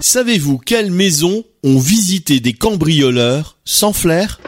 [0.00, 4.40] Savez-vous quelles maisons ont visité des cambrioleurs sans flair?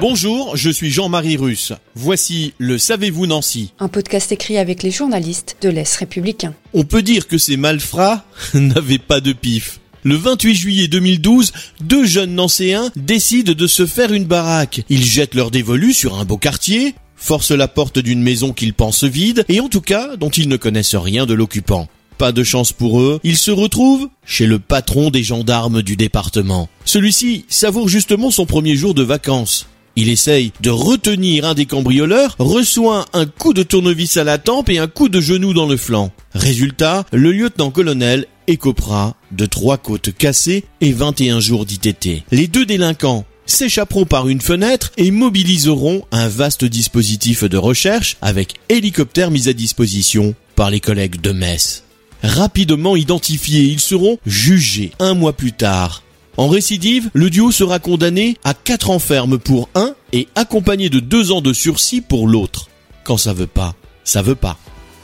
[0.00, 1.72] Bonjour, je suis Jean-Marie Russe.
[1.94, 6.54] Voici le Savez-vous Nancy Un podcast écrit avec les journalistes de l'Est républicain.
[6.74, 8.24] On peut dire que ces malfrats
[8.54, 9.78] n'avaient pas de pif.
[10.02, 14.82] Le 28 juillet 2012, deux jeunes Nancéens décident de se faire une baraque.
[14.88, 19.04] Ils jettent leur dévolu sur un beau quartier, forcent la porte d'une maison qu'ils pensent
[19.04, 21.88] vide, et en tout cas dont ils ne connaissent rien de l'occupant.
[22.16, 26.68] Pas de chance pour eux, ils se retrouvent chez le patron des gendarmes du département.
[26.84, 29.68] Celui-ci savoure justement son premier jour de vacances.
[29.94, 34.68] Il essaye de retenir un des cambrioleurs, reçoit un coup de tournevis à la tempe
[34.68, 36.12] et un coup de genou dans le flanc.
[36.34, 42.22] Résultat, le lieutenant-colonel écopera de trois côtes cassées et 21 jours d'ITT.
[42.30, 48.54] Les deux délinquants s'échapperont par une fenêtre et mobiliseront un vaste dispositif de recherche avec
[48.68, 51.82] hélicoptères mis à disposition par les collègues de Metz.
[52.22, 56.02] Rapidement identifiés, ils seront jugés un mois plus tard.
[56.36, 61.00] En récidive, le duo sera condamné à 4 ans ferme pour un et accompagné de
[61.00, 62.68] 2 ans de sursis pour l'autre.
[63.02, 64.56] Quand ça veut pas, ça veut pas.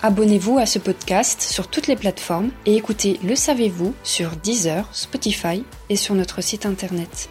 [0.02, 5.64] Abonnez-vous à ce podcast sur toutes les plateformes et écoutez Le Savez-vous sur Deezer, Spotify
[5.88, 7.30] et sur notre site internet.